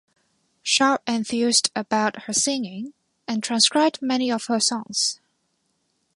[0.63, 2.95] Sharp enthused about her singing
[3.27, 5.19] and transcribed many of her songs.